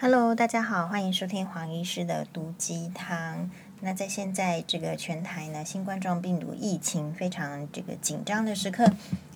[0.00, 3.50] Hello，大家好，欢迎收听黄医师的毒鸡汤。
[3.80, 8.88] 那在现在这个全台呢，新冠状病毒疫情非常这个紧张的时刻，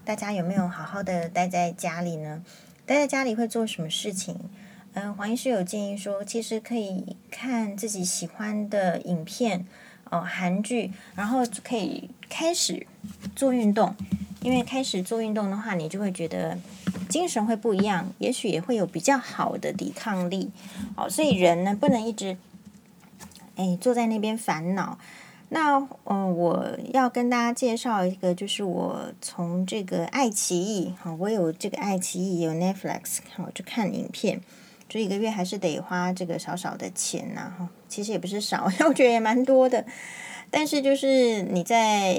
[0.04, 2.44] 大家有没有好好的待在家里呢？
[2.86, 4.36] 待在家里会做什么事情？
[4.92, 9.66] 嗯、黄医师有建议说，其实可以看自己喜欢的影片
[10.10, 12.86] 哦，韩剧，然后可以开始
[13.34, 13.96] 做运动，
[14.40, 16.56] 因为开始做运动的话，你就会觉得。
[17.12, 20.50] 精神会不一样，也许也会有比较好的抵抗力。
[20.96, 22.38] 哦，所以人呢不能一直，
[23.56, 24.98] 哎，坐在那边烦恼。
[25.50, 34.40] 那嗯、我要跟大家介绍一个，就是我从这个爱奇艺，好，我有这个爱奇艺，有 Netflix，我就看影片，
[34.88, 39.84] 这一个月还是得花这个少少的钱呐，哈，其实也不是少， 我觉得也蛮多的。
[40.50, 42.14] 但是就是你在，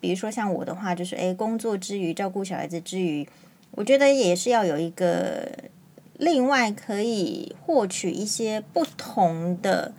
[0.00, 3.28] 比如说像我的话，就是哎，工作之余，照顾小孩子之余。
[3.72, 5.48] 我觉得也是要有一个
[6.18, 9.94] 另外可以获取一些不同的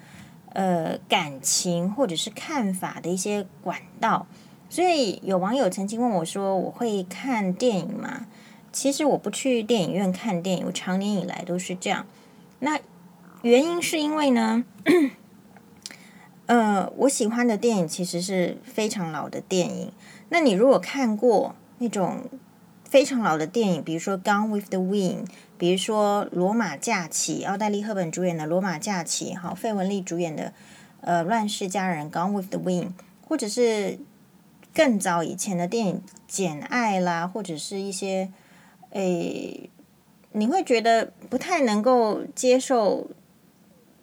[0.53, 4.27] 呃感情或者是看法的一些管道，
[4.69, 8.27] 所以有网友曾经问我说：“我会看电影吗？”
[8.71, 12.05] 其实我不去电影院看电影，我长年以来都是这样。
[12.59, 12.79] 那
[13.41, 14.63] 原因是因为呢，
[16.45, 19.91] 呃，我喜欢的电影其实是非常老的电影。
[20.29, 22.25] 那你如果看过那种。
[22.91, 25.23] 非常老的电影，比如说《Gone with the Wind》，
[25.57, 30.51] 比如说《罗马假期》，奥黛丽·赫本主演的《罗马假期》，好，费雯丽主演的
[30.99, 32.87] 呃《乱世佳人》《Gone with the Wind》，
[33.25, 33.97] 或者是
[34.73, 35.95] 更早以前的电影
[36.27, 38.29] 《简爱》啦，或者是一些
[38.89, 39.69] 诶，
[40.33, 43.09] 你会觉得不太能够接受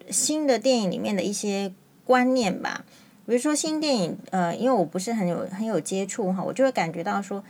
[0.09, 1.75] 新的电影里面的一些
[2.07, 2.87] 观念吧？
[3.27, 7.45] 比如说新电影，呃，因为我不是很有很有接触哈，我就会感觉到说。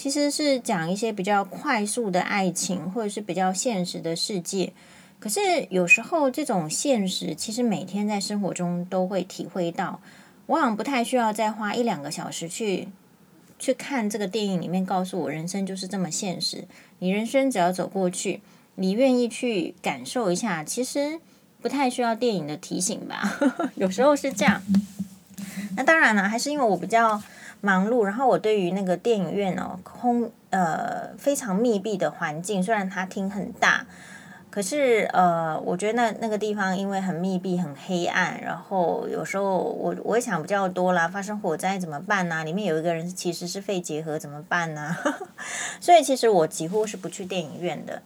[0.00, 4.72] 其实是讲一些比较快速的爱情，或者是比较现实的世界。
[5.18, 10.00] 可是有时候这种现实，其实每天在生活中都会体会到。
[10.46, 12.88] 往往不太需要再花一两个小时去
[13.58, 16.64] 去看这个电影里面告诉我，人生就是这么现实。
[17.00, 18.40] 你人生只要走过去，
[18.76, 21.20] 你愿意去感受一下，其实
[21.60, 23.38] 不太需要电影的提醒吧？
[23.76, 24.62] 有时候是这样。
[25.76, 27.22] 那当然了，还是因为我比较。
[27.60, 33.86] 忙碌，然后我对于那个电影院哦，空呃非常密闭的环境，虽然它厅很大，
[34.50, 42.42] 可是呃，我觉得那那个地方因为很密闭、很黑暗，然后有时候我我也想比较多啦，发生火灾怎么办呢？
[42.44, 44.96] 里面有一个人其实是肺结核怎么办呢？
[45.80, 48.02] 所以其实我几乎是不去电影院的。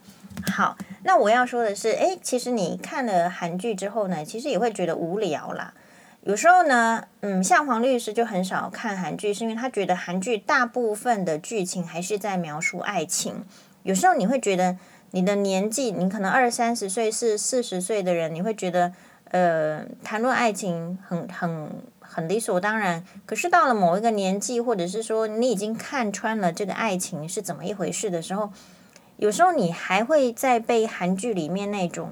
[0.51, 5.73] 好，那我要说的是，诶，其实你看了韩剧之后呢，其实也会觉得无聊啦。
[6.25, 13.45] 有时候呢，嗯，像黄律师就很少看韩剧，是因为他觉得韩剧大部分的剧情还是在描述爱情。
[13.83, 14.75] 有时候你会觉得
[15.11, 18.91] 你的年纪，你可能二三十岁、是四十岁的人，你会觉得，
[19.25, 21.69] 呃，谈论爱情很很
[21.99, 23.05] 很理所当然。
[23.27, 28.51] 可是到了某一个年纪，或者是说你已经看穿了这个爱情是怎么一回事的时候，
[29.17, 32.11] 有时候你还会在被韩剧里面那种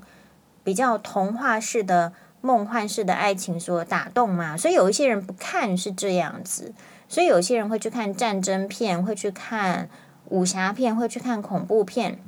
[0.63, 2.13] 比较童话式的。
[2.45, 6.73] 梦幻式的爱情所打动嘛，所以有一些人不看是这样子，
[7.07, 9.87] 所以有些人会去看战争片，会去看
[10.27, 12.19] 武侠片，会去看恐怖片，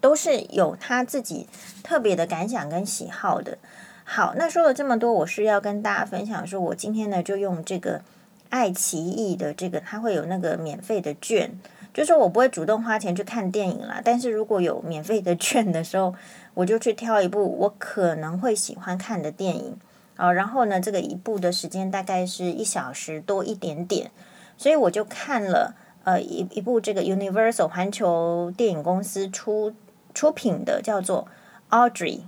[0.00, 1.46] 都是有他自己
[1.82, 3.58] 特别的感想跟喜好的。
[4.02, 8.00] 好，那说了这么多，我是要跟大家分享说，我今天呢就用这个
[8.48, 11.60] 爱奇艺的这个，它会有那个免费的券。
[11.92, 16.14] 就是我不会主动花钱去看电影啦，但是如果有免费的券的时候，
[16.58, 19.76] 我就去挑一部我可能会喜欢看的电影
[20.16, 20.32] 啊。
[20.32, 24.10] 然后呢，这个一部的时间大概是一小时多一点点，
[24.56, 29.72] 所以我就看了呃一一部这个 Universal 环球电影公司出
[30.12, 31.28] 出品的叫做
[31.70, 32.22] Audrey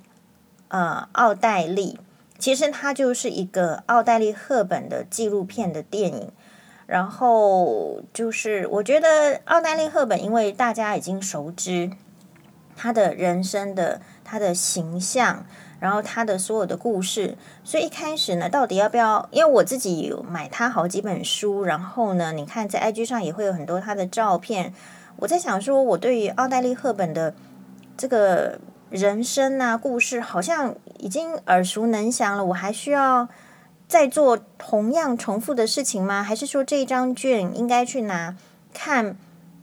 [0.68, 1.98] 呃奥黛丽，
[2.38, 6.30] 其实它就是一个奥黛丽赫本的纪录片的电影。
[6.86, 11.92] 然后就是，我觉得奥黛丽·赫本，因为大家已经熟知
[12.80, 15.44] 他的人生的他的形象，
[15.80, 19.28] 然后他的所有的故事，所以一开始呢，到底要不要？
[19.30, 24.72] 因为我自己有买他好几本书，然后呢，你看在 IG 上也会有很多他的照片。
[25.16, 27.34] 我在想说，我对于奥黛丽·赫本的
[27.98, 28.58] 这个
[28.88, 33.28] 人生啊故事，好像已经耳熟能详了，我还需要。
[33.90, 36.22] 在做同样重复的事情吗？
[36.22, 38.36] 还是说这一张券应该去拿
[38.72, 39.16] 看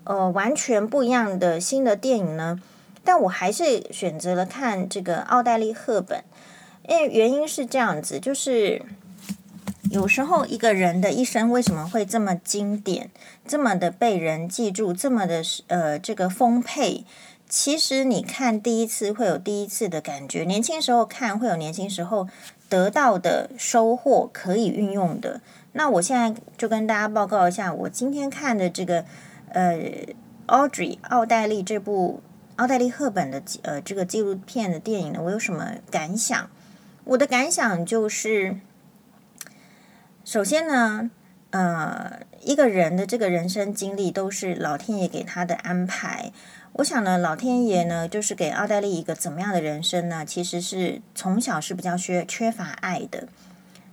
[0.04, 2.60] 呃完全不一样的新的电影呢？
[3.08, 6.26] 但我还是选择了看这个奥黛丽·赫本，
[6.90, 8.82] 因为原因是这样子，就是
[9.90, 13.10] 有时候一个人的一生为什么会这么经典，
[13.48, 17.06] 这么的被人记住，这么的呃这个丰沛，
[17.48, 22.28] 其实你看第一次会有第一次的感觉，年轻时候看会有年轻时候
[22.68, 25.40] 得到的收获可以运用的。
[25.72, 29.06] 那我现在就跟大家报告一下，我今天看的这个
[29.52, 29.80] 呃
[30.48, 32.20] ，Audrey 奥黛丽这部
[32.58, 36.50] 奥黛丽赫本的呃这个纪录片的电影呢，我有什么感想？
[37.04, 38.58] 我的感想就是，
[40.26, 41.10] 首先呢，
[41.52, 46.32] 呃，一个人的这个人生经历都是老天爷给他的安排。
[46.74, 50.26] 我想呢，老天爷呢，就是给奥黛丽一个怎么样的人生呢？
[50.26, 53.28] 其实是从小是比较缺缺乏爱的。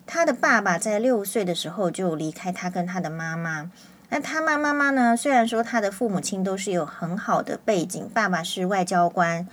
[0.07, 3.71] 他的爸爸在六岁的时候就离开他跟他的妈妈。
[4.11, 5.17] 那他妈妈妈呢？
[5.17, 9.49] 虽然说他的父母亲都是有很好的背景，爸爸是外交官。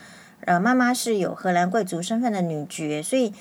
[0.45, 3.31] 呃，妈妈是有荷兰贵族身份的女爵，所以，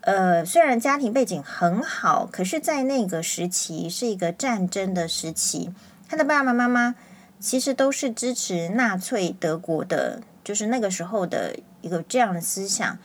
[0.00, 5.70] 呃，虽然家庭背景很好，可是，在那个时期是一个战争的时期，
[6.08, 6.96] 他的爸爸妈妈
[7.38, 12.98] 其实都是支持纳粹德国的，就是那个时候的一个这样的思想。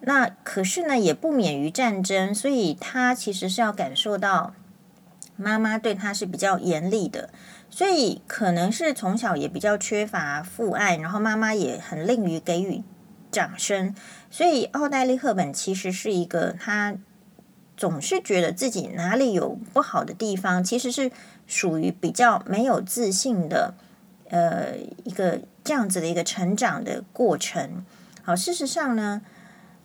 [0.00, 4.52] 那可是呢，也不免于战争，所以他其实是要感受到
[5.42, 7.28] 妈妈对他是比较严厉的。
[7.68, 12.82] 所以可能是从小也比较缺乏父爱，然后妈妈也很吝于给予
[13.30, 13.94] 掌声。
[14.30, 16.94] 所以奥黛丽·赫本其实是一个，她
[17.76, 21.10] 总是觉得自己哪里有不好的地方，其实是
[21.46, 23.74] 属于比较没有自信的，
[24.28, 27.86] 呃，一个这样子的一个成长的过程。
[28.22, 29.22] 好，事实上呢，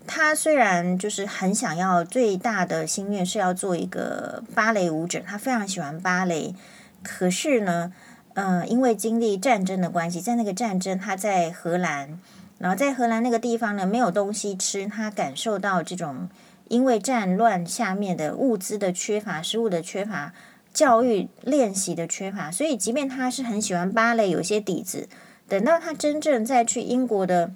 [0.07, 6.56] 他虽然就是很想要最大的心愿是要做一个芭蕾舞者，他非常喜欢芭蕾。
[7.04, 7.94] 可是呢，
[8.36, 12.19] 嗯、因为经历战争的关系，在那个战争，他在荷兰，
[12.57, 16.30] 然后在荷兰那个地方呢，没有东西吃，他感受到这种
[16.69, 20.33] 因为战乱下面的物资的缺乏、食物的缺乏、
[20.74, 25.07] 教育练习的缺乏，所以即便他是很喜欢芭蕾，有些底子，
[25.48, 27.51] 等到他真正再去英国的，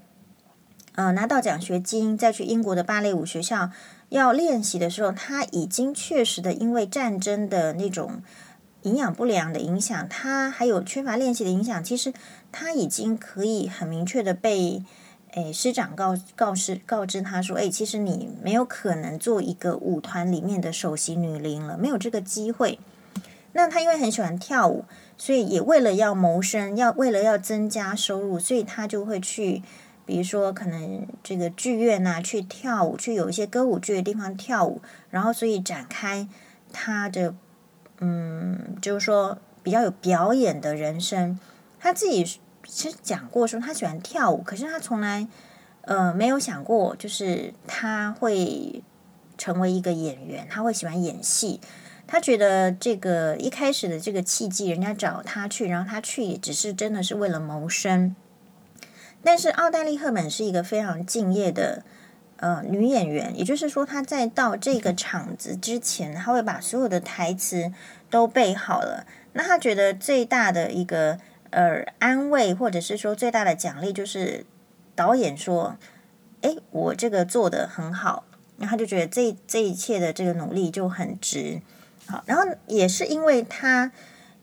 [1.02, 3.72] 呃，拿到奖学金，再去英国的芭蕾舞学校
[4.10, 8.22] 要练习的时候，他已经确实的因为战争的那种。
[8.84, 11.84] 营养不良的影响，他还有缺乏练习的影响。
[11.84, 12.12] 其实
[12.52, 14.84] 他已经可以很明确的被
[15.34, 22.80] 诶师长告告示告知他说：“诶，其实你没有可能做一个舞团里面的首席女伶了，没有这个机会。”
[23.54, 29.62] 那他因为很喜欢跳舞，所以也为了要谋生，要为了要增加收入，所以他就会去，
[30.06, 36.28] 比如说可能这个剧院啊，去跳舞，去有一些歌舞剧的地方跳舞，然后所以展开
[36.72, 37.34] 他的。
[38.04, 41.40] 嗯，就是说比较有表演的人生，
[41.80, 42.24] 他自己
[42.66, 45.28] 其实讲过说他喜欢跳舞，可是他从来
[45.82, 48.82] 呃没有想过，就是他会
[49.38, 51.62] 成为一个演员，他会喜欢演戏。
[52.08, 58.16] 他觉得这个一开始的这个契机，人家找他去，然后他去也只是真的是为了谋生。
[59.24, 61.84] 但是奥黛丽·赫本是一个非常敬业的。
[62.38, 67.72] 呃，女演员，也就是说，她在到这个场子之前，她会把所有的台词
[68.10, 69.06] 都背好了。
[69.34, 71.20] 那她觉得最大的一个
[71.52, 74.44] 呃安慰，或者是说最大的奖励，就是
[74.96, 75.78] 导演说
[76.42, 78.24] ：“诶，我这个做得很好。”
[78.58, 81.62] 然后她就觉得这这一切的这个努力就很值。
[82.08, 83.92] 好，然后也是因为她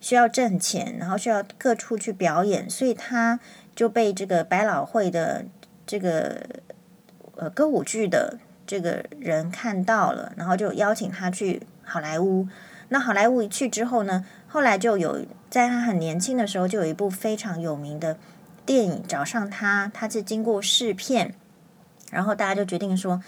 [0.01, 3.41] 需要挣钱，然后需要各处去表演，所以她
[3.79, 5.45] 就被这个百老汇的
[5.87, 6.43] 这个。
[7.41, 8.37] 呃，歌舞剧的
[8.67, 12.49] 这个人看到了，然后就邀请他去好莱坞。
[12.89, 18.17] 那好莱坞一去之后呢，后来就有在他很年轻的时候，就有一部非常有名的
[18.67, 21.33] 电影找上他，他是经过试片，
[22.11, 23.23] 然后大家就决定说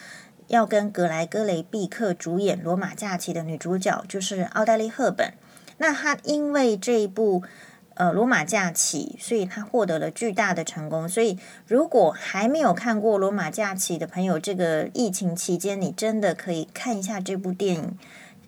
[0.49, 5.33] 要跟格莱戈雷毕克主演《罗马假期》的女主角就是奥黛丽·赫本。
[5.79, 7.45] 那他因为这一部。
[8.01, 11.07] 呃，罗马假期，所以他获得了巨大的成功。
[11.07, 17.99] 所以，如果还没有看过罗马假期的朋友，这个疫情期间，你真的可以看一下这部电影，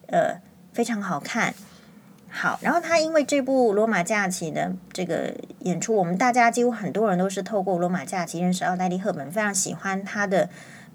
[0.07, 0.41] 呃，
[0.73, 1.53] 非常好看。
[2.31, 10.49] 好，然后他因为这部罗马假期的这个演出，我们大家几乎很多人都是透过罗马假期认识奥黛丽·赫本，非常喜欢她的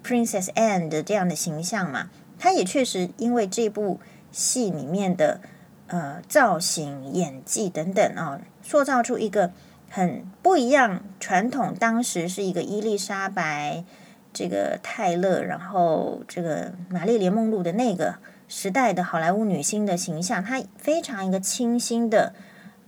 [0.03, 2.09] Princess Anne 的这样的形象嘛。
[2.39, 3.99] 他也确实因为这部
[4.31, 5.41] 戏里面的。
[5.87, 9.51] 呃，造型、演技等等啊，塑造出一个
[9.89, 11.01] 很不一样。
[11.17, 13.85] 传统当时是一个伊丽莎白、
[14.33, 18.15] 这个泰勒，然后这个玛丽莲梦露的那个
[18.49, 22.33] 时代的好莱坞女星的形象，她非常一个清新的、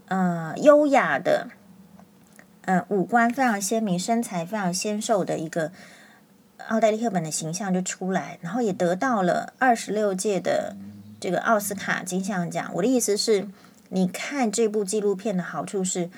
[0.09, 1.47] 呃，优雅的，
[2.65, 5.71] 呃，五官非常鲜明，身材非常纤瘦的一个
[6.67, 10.75] 奥黛丽·赫本的形象就出来，然后也得到了二十六届的。
[11.19, 13.47] 这个奥斯卡金像奖，我的意思是，
[13.89, 16.09] 你看这部纪录片的好处是，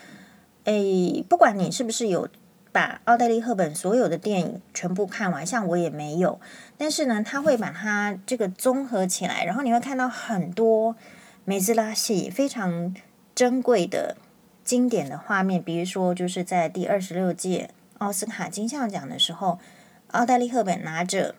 [0.66, 2.30] 诶，不管你是不是有
[2.72, 6.40] 把奥黛丽·赫本所有的电影全部看完，像我也没有。
[6.78, 10.96] 但是呢，他会把它这个综合起来，然后你会看到很多
[11.44, 12.96] 梅兹拉戏非常
[13.34, 14.16] 珍贵的
[14.64, 19.60] 经典的画面，比如说就是在第二十六届奥斯卡金像奖的时候，
[20.12, 21.36] 奥黛丽·赫本拿着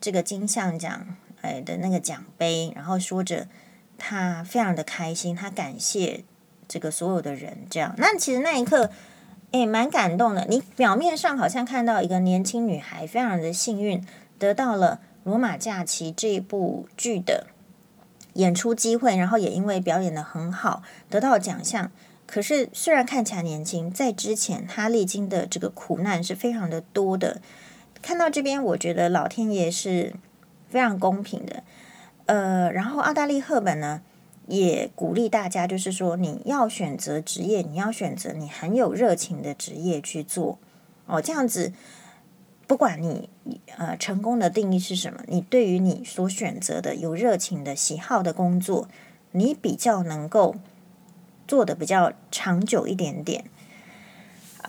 [0.00, 1.06] 这个金像奖
[1.42, 3.46] 哎的那个奖杯，然后说着
[3.98, 6.24] 他非常的开心，他感谢
[6.68, 7.94] 这个所有的人，这样。
[7.98, 8.90] 那其实那一刻。
[9.52, 10.46] 诶，蛮感动的。
[10.48, 14.00] 你表面上好像看到一个年轻女孩，非常的幸运，
[14.38, 17.48] 得到了《罗马假期》这一部剧的
[18.34, 21.90] 演出机会，然后也因为表演得很好，得到奖项。
[22.28, 27.40] 可是虽然看起来年轻，在之前她历经的这个苦难是非常的多的。
[28.00, 30.14] 看到这边，我觉得老天爷是
[30.70, 31.62] 非常公平的。
[32.24, 34.00] 呃，然后澳大利赫本呢？
[34.46, 40.58] 也鼓励大家，就是说，你要选择职业，你要选择你很有热情的职业去做
[41.06, 41.22] 哦。
[41.22, 41.72] 这样子，
[42.66, 43.30] 不管你
[43.76, 48.88] 呃成功的定义是什么，你对于你所选择的有热情的喜好的工作，
[49.30, 50.56] 你比较能够
[51.46, 53.44] 做得比较长久一点点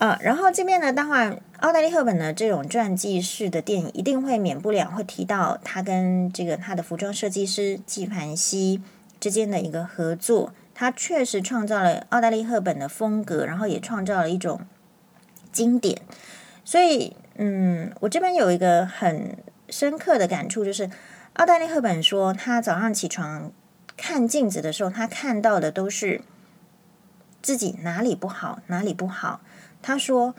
[0.02, 0.18] 啊。
[0.20, 8.82] 然后这边呢，当然，奥黛丽·赫本的这种传记式的电影，一定会免不了会提到她跟这个她的服装设计师纪梵希。
[9.20, 14.62] 之间的一个合作，她确实创造了奥黛丽·赫本的风格，然后也创造了一种
[15.52, 16.02] 经典。
[16.64, 20.90] 所以，嗯，我这边有一个很深刻的感触，就是
[21.34, 23.52] 奥黛丽·赫本说，她早上起床
[23.96, 26.22] 看镜子的时候，她看到的都是
[27.40, 29.40] 自己哪里不好，哪里不好。
[29.82, 30.34] 他说，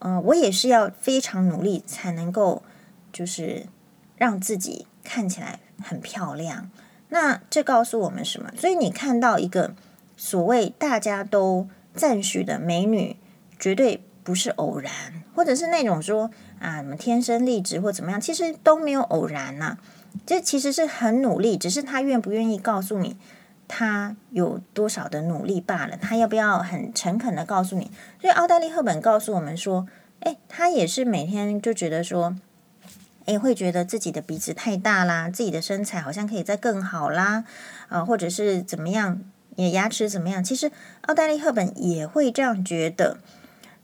[0.00, 2.62] 嗯、呃，我也是要非常努力才能够，
[3.12, 3.66] 就是
[4.16, 6.68] 让自己看起来很漂亮。
[7.08, 8.52] 那这告诉我们什么？
[8.56, 9.74] 所以你看到一个
[10.16, 13.16] 所谓大家都赞许的美女，
[13.58, 14.92] 绝对不是偶然，
[15.34, 19.78] 或者是那种说啊，什么天生丽质或怎么样，其实都没有偶然呐、
[20.26, 23.16] 这其实是很努力，只是她愿不愿意告诉你
[23.68, 25.96] 他有多少的努力罢了。
[25.96, 27.92] 他要不要很诚恳的告诉你？
[28.20, 29.86] 所以奥黛丽·赫本告诉我们说，
[30.20, 32.34] 哎，她也是每天就觉得说。
[33.26, 37.44] 也会觉得自己的鼻子太大啦，自己的身材好像可以再更好啦，
[37.88, 39.20] 啊，或者是怎么样，
[39.56, 40.42] 也牙齿怎么样？
[40.42, 40.72] 其实
[41.02, 43.18] 奥黛丽·赫本也会这样觉得。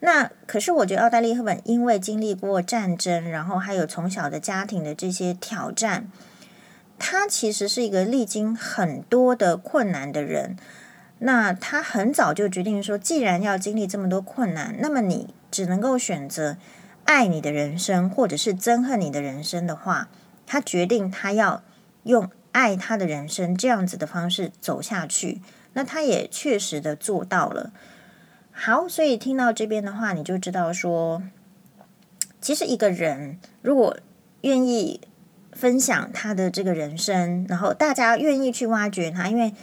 [0.00, 6.08] 那可是我觉得奥黛丽·赫本因为经历过战争，然后还有从小的家庭的这些挑战，
[7.06, 10.56] 他其实是一个历经很多的困难的人。
[11.18, 16.56] 那他很早就决定说，既然要经历这么多困难，那么你只能够选择。
[17.04, 20.08] 爱你的人生，或者是憎恨你的人生的话，
[20.46, 21.62] 他决定他要
[22.04, 25.42] 用爱他的人生这样子的方式走下去。
[25.74, 27.74] 那他也确实的做到了。
[28.50, 31.22] 好，所以听到这边的话，你就知道说，
[32.40, 33.98] 其实一个人如果
[34.40, 35.02] 愿意
[35.54, 39.54] 分享他的这个人生，然后大家愿意去挖掘他，因为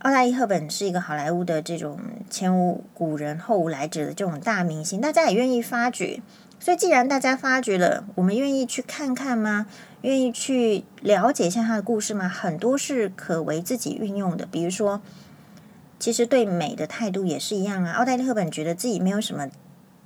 [0.00, 1.98] 奥黛丽·赫本是一个好莱坞的这种
[2.28, 6.20] 前无古人后无来者的这种大明星，大家也愿意发掘。
[6.58, 9.66] 所以，既然大家发掘了，我们愿意去看看吗？
[10.02, 12.28] 愿意去了解一下他的故事吗？
[12.28, 14.46] 很多是可为自己运用的。
[14.46, 15.00] 比如说，
[15.98, 17.92] 其实对美的态度也是一样啊。
[17.92, 19.48] 奥黛丽·赫本觉得自己没有什么，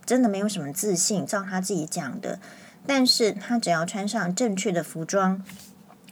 [0.04, 2.38] 真的没有什么自信，照他自己讲的。
[2.90, 5.44] 但是他只要穿上正确的服装，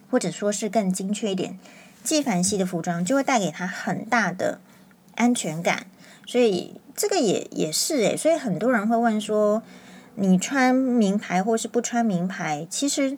[0.08, 1.58] 或者说是更精确一点，
[2.04, 4.60] 纪梵希的服装，就会带给他很大的
[5.16, 5.86] 安全感。
[6.24, 8.16] 所以这个也也是诶。
[8.16, 9.64] 所以很多人会问说。
[10.20, 13.16] 你穿名牌或是不穿名牌，其实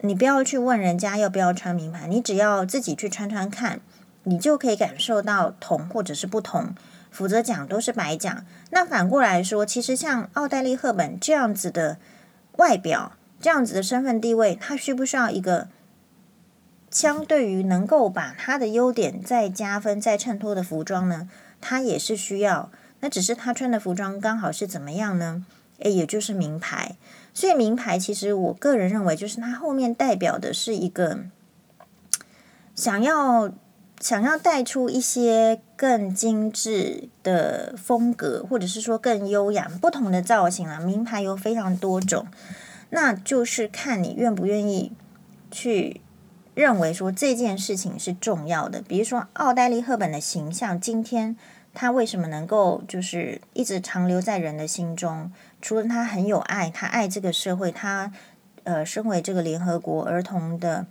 [0.00, 3.80] 你不要去问人家要不要穿名牌，你只要自己去穿穿看，
[4.22, 6.74] 你就可以感受到同或者是不同。
[7.10, 8.46] 否则讲都是白讲。
[8.70, 11.98] 那反过来说，其实像奥黛丽·赫本这样子的
[12.56, 15.68] 外表，这样子的身份地位，他需不需要一个
[16.90, 21.28] 相对于能够把他的优点再加分、再衬托的服装呢？
[21.60, 22.70] 他也是需要。
[23.00, 25.44] 那只是他穿的服装刚好是怎么样呢？
[25.78, 26.94] 诶，也就是名牌，
[27.34, 31.18] 所以名牌其实我个人认为，就是它后面代表的是一个
[32.76, 33.50] 想要
[34.02, 40.80] 想要带出一些更精致的风格，或者是说更优雅、不同的造型啊。
[40.80, 42.26] 名牌有非常多种，
[42.90, 44.90] 那就是看你愿不愿意
[45.52, 46.00] 去
[46.54, 48.82] 认为说这件事情是重要的。
[48.82, 51.36] 比如说奥黛丽·赫本的形象，今天
[51.72, 55.32] 她为什么能够就是一直长留在人的心中？
[55.60, 58.12] 除了她很有爱，她爱这个社会，她
[58.64, 60.86] 呃，身为这个联合国儿童的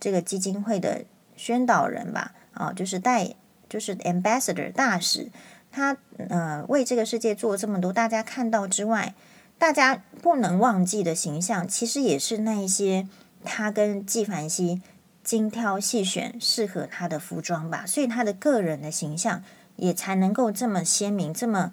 [0.00, 1.04] 这个基金会的
[1.36, 3.34] 宣导人吧，啊、就是带
[3.68, 5.30] 就是 ambassador 大使，
[5.70, 5.96] 他
[6.28, 9.14] 呃为这个世界做这么多，大家看到之外，
[9.58, 13.08] 大家不能忘记的形象，其实也是那一些
[13.44, 14.80] 他跟纪梵希
[15.22, 19.42] 精挑细选适合他的服装吧，所以他的个人的形象
[19.76, 21.72] 也才能够这么鲜明，这么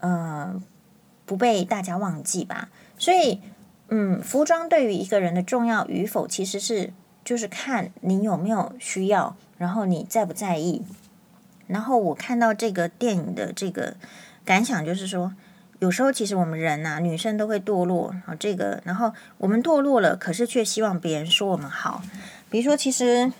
[0.00, 0.60] 呃
[1.24, 2.68] 不被大家忘记吧。
[2.98, 3.40] 所以，
[3.88, 6.92] 嗯，服装对于一个人的重要与否，其实是
[7.28, 10.82] 就是看你有没有需要，然后你在不在意。
[11.66, 13.96] 然后我看到这个电影的这个
[14.46, 15.34] 感想，就是说，
[15.78, 18.34] 有时候其实我们人呐、女生都会堕落啊。
[18.34, 22.02] 这个，然后我们堕落了，可是却希望别人说我们好。
[22.48, 23.30] 比如说，其实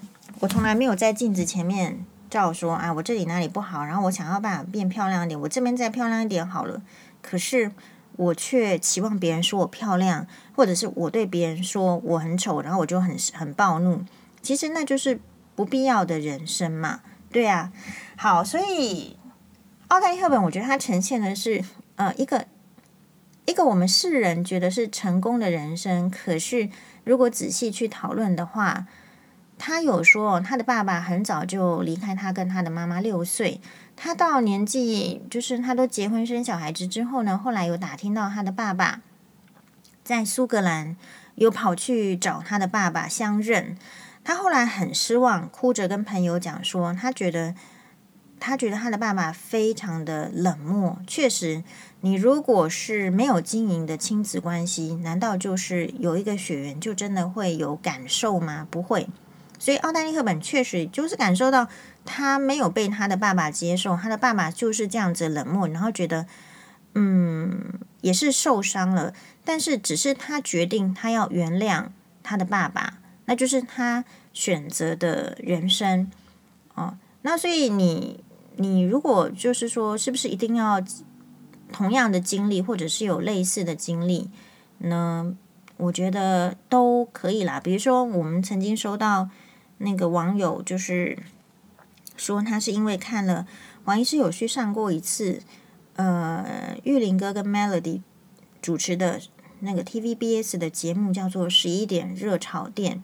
[0.41, 6.83] 我从来没有在镜子前面照说啊，我这里哪里不好，然后我想要办法变漂亮一点，我这边再漂亮一点好了。
[7.23, 7.73] 可是。
[8.19, 14.05] 我却期望别人说我漂亮，或者是我对别人说我很丑，然后我就很很暴怒。
[14.43, 15.21] 其实那就是
[15.55, 17.73] 不必要的人生嘛，对啊。
[18.17, 19.17] 好，所以
[19.87, 21.63] 奥黛丽·赫本，我觉得它呈现的是
[21.95, 22.47] 呃一个
[23.47, 26.69] 一个我们世人觉得是成功的人生，可是
[27.05, 28.87] 如果仔细去讨论的话，
[29.59, 33.61] 他有说他的爸爸很早就离开他，跟他的妈妈六岁。
[33.97, 39.01] 他到年纪，就是他都结婚生小孩子之后呢，后来有打听到他的爸爸
[40.05, 40.97] 在苏格兰，
[41.35, 43.77] 有跑去找他的爸爸相认。
[44.23, 47.55] 他后来很失望，哭着跟朋友讲说，他觉得
[48.39, 50.99] 他觉得他的爸爸非常的冷漠。
[51.07, 51.65] 确实，
[52.03, 58.67] 你如果是没有经营的亲子关系，难道就是有一个血缘就真的会有感受吗？
[58.71, 59.09] 不会。
[59.59, 61.69] 所以奥黛丽·赫本确实就是感受到。
[62.11, 66.25] 他没有被他的爸爸接受，他的爸爸就是这样子冷漠，然后觉得，
[66.95, 69.13] 嗯，也是受伤了。
[69.45, 71.89] 但是，只是他决定他要原谅
[72.23, 72.95] 他的爸爸，
[73.27, 76.11] 那就是他选择的人生
[76.77, 76.97] 哦。
[77.21, 78.25] 那所以你，
[78.57, 80.83] 你如果就是说，是不是一定要
[81.71, 84.31] 同样的经历，或者是有类似的经历
[84.79, 85.37] 呢？
[85.77, 87.61] 我觉得都可以啦。
[87.61, 89.29] 比如说，我们曾经收到
[89.79, 91.19] 那个网友就是。
[92.21, 93.47] 说他是因为看了
[93.85, 95.41] 王医师有去上过一次，
[95.95, 98.01] 呃，玉林哥跟 Melody
[98.61, 99.21] 主持的
[99.61, 102.97] 那个 TVBS 的节目，叫做《十一点热炒店》。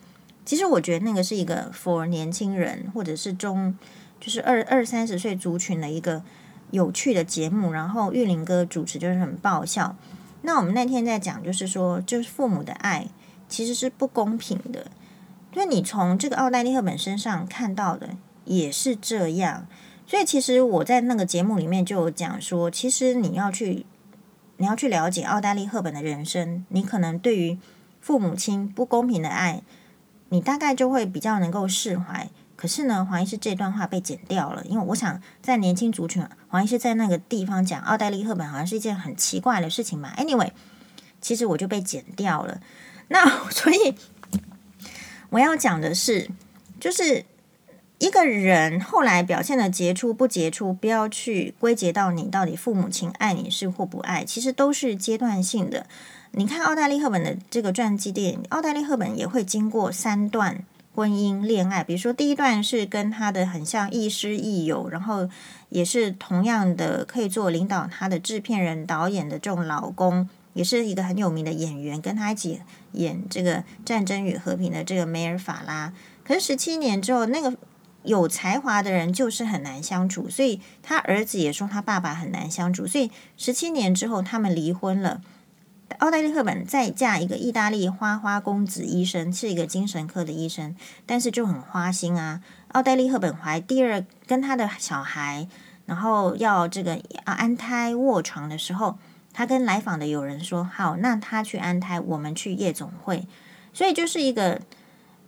[0.44, 3.78] 其实我觉得那个是一个 for 年轻人或者是中，
[4.20, 6.24] 就是二二三十岁族群的一个
[6.72, 7.70] 有趣的节目。
[7.70, 9.94] 然后玉林哥主持就是很爆笑。
[10.42, 13.06] 那我们那天在讲，就是说，就是父母的爱
[13.48, 14.90] 其实是不公平的，
[15.54, 18.10] 因为你从这个奥黛丽·赫本身上看到的。
[18.46, 19.66] 也是这样，
[20.06, 23.86] 所以其实我在那个节目里面就有讲说，其实你要去，
[24.58, 27.58] 你要去了解奥黛丽·赫本的人生，你可能对于
[28.02, 29.62] 父母亲不公平的爱，
[30.28, 32.28] 你大概就会比较能够释怀。
[32.54, 40.12] 可是呢，黄医师这段话被剪掉了，因为我想在年轻族群，黄医师在那个地方讲奥黛丽·赫本好像是一件很奇怪的事情嘛。
[40.18, 40.50] Anyway，
[41.22, 42.60] 其实我就被剪掉了。
[43.08, 43.94] 那 所以
[45.34, 46.30] 我要讲的是，
[46.80, 47.24] 就是。
[48.00, 55.86] 一个人后来表现的杰出不杰出，不要去归结到你到底父母亲爱你是或不爱，其实都是阶段性的。
[56.32, 65.30] 你看奥黛丽·赫本的这个传记电影，奥黛丽·赫本也会经过三段婚姻恋爱，比如说第一段是跟他的很像亦师亦友，然后
[65.70, 72.62] 也是同样的可以做领导他的制片人、导演的这种老公，也是一个很有名的演员，跟他一起
[72.92, 75.92] 演这个《战争与和平》的这个梅尔法拉。
[76.24, 77.54] 可是十七年之后，那个。
[78.04, 85.22] 有才华的人就是很难相处，所以他儿子也说他爸爸很难相处，所以十七年之后他们离婚了。
[86.00, 92.42] 奥黛丽·赫本再嫁一个意大利花花公子医生，是一个精神科的医生，但是就很花心啊。
[92.72, 95.48] 奥黛丽·赫本怀第二跟他的小孩，
[95.86, 98.98] 然后要这个啊安胎卧床的时候，
[99.34, 103.26] 他跟来访的友人说：“好，那他去安胎，我们去夜总会。”
[103.74, 104.62] 所以就是一个。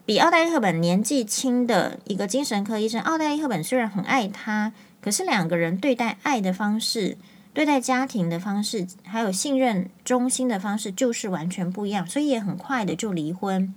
[0.07, 7.19] 比奥黛丽·赫本年纪轻的一个精神科医生，奥黛丽·赫本虽然很爱他，可是两个人对待爱的方式、
[7.53, 13.75] 对待家庭的方式，还有信任、忠心的方式，就是完全不一样，所以也很快的就离婚。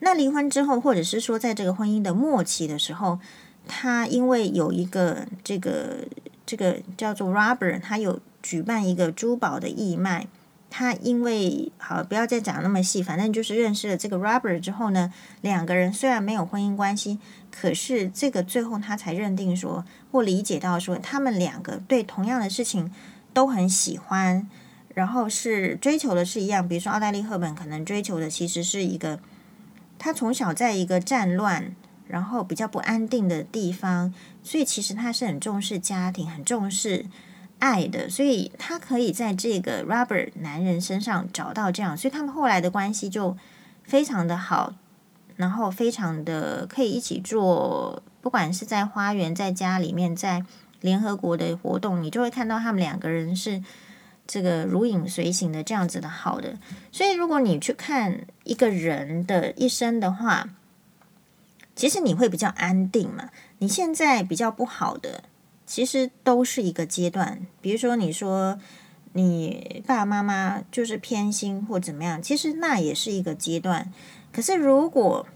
[0.00, 3.20] 那离婚之后，或者是说在这个婚姻的末期的时候，
[3.68, 5.98] 他因为有一个这个
[6.44, 10.28] 这个叫做 Robert，他有举办一个珠宝的义卖。
[10.68, 17.18] 他因为好，不要再讲那么细，反正就是认识了这个 Robert 之后呢，两个人虽然没有婚姻关系，
[17.50, 22.92] 可是这个最后他才认定说或理解到说，他们两个对同样的事情
[23.32, 24.46] 都很喜欢，
[24.94, 26.68] 然后是追求的是一样。
[26.68, 29.20] 比如说奥黛丽·赫本可能追求的其实是一个，
[29.98, 31.74] 他从小在一个战乱
[32.08, 37.06] 然后比较不安定的地方，所以其实他是很重视家庭，很重视。
[37.58, 43.36] 爱的，所以他可以在这个 Robert 男人身上找到这样，所以他们后来的关系就
[43.84, 44.74] 非常的好，
[45.36, 50.44] 然后非常的可以一起做，不管是在花园、在家里面、在
[50.80, 53.62] 联合国的活动，你就会看到他们两个人是
[54.26, 56.58] 这个如影随形的这样子的好的。
[56.92, 60.50] 所以如果你去看一个人的一生的话，
[61.74, 63.30] 其实你会比较安定嘛。
[63.58, 65.24] 你现在比较不好的。
[65.66, 68.58] 其实都是一个阶段，比如说你说
[69.14, 73.92] 你爸爸妈妈就是偏心或怎么样，其实那也是一个阶段。
[74.32, 75.26] 可是如果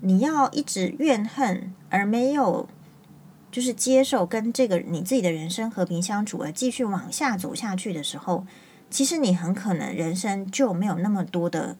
[0.00, 2.68] 你要一直怨恨而没有
[3.50, 8.46] 就是接受跟这个你自己的人生和平相处而继续往下走下去的时候，
[8.90, 11.76] 其实你很可能人生就没有那么多的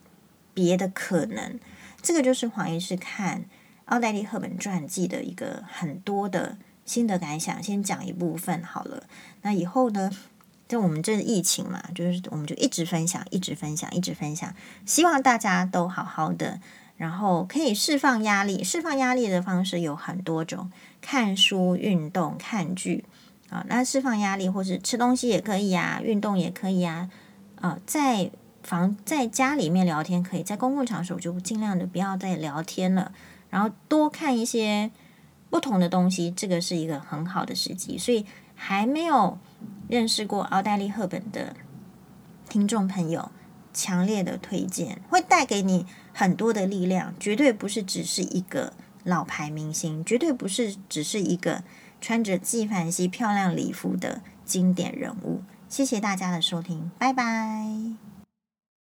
[0.53, 1.59] 别的可能。
[2.01, 3.45] 这个就是黄医师看
[3.85, 6.57] 奥黛丽·赫本传记的一个很多的。
[6.85, 9.03] 心得感想，先讲一部分好了。
[9.41, 10.09] 那以后呢？
[10.67, 14.51] 就我们这疫情嘛，就是我们就一直分享，一直分享，一直分享。
[14.83, 16.59] 希望大家都好好的，
[16.97, 18.63] 然后可以释放压力。
[18.63, 20.71] 释放压力的方式有很多种：
[21.01, 23.05] 看书、运动、看剧
[23.51, 23.63] 啊。
[23.69, 27.11] 那释放压力，或是吃东西也可以呀，运动也可以呀。
[27.61, 28.31] 啊，在
[28.63, 33.11] 房在家里面聊天可以，在公共场所就尽量的不要再聊天了，
[33.51, 34.89] 然后多看一些。
[35.49, 39.37] 不同的东西，这个是一个很好的时机，所以还没有
[39.87, 41.55] 认识过奥黛丽·赫本的
[42.49, 43.31] 听众朋友，
[43.73, 51.63] 强烈的推荐，会带给你很多的力量，绝对不是只是一个老牌明星，绝对不是只是一个
[52.01, 55.41] 穿着纪梵希漂亮礼服的经典人物。
[55.67, 58.14] 谢谢大家的收听，拜拜。